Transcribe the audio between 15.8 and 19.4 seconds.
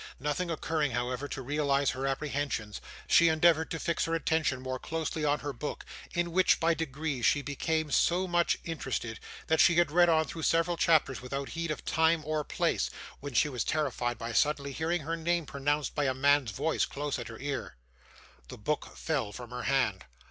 by a man's voice close at her ear. The book fell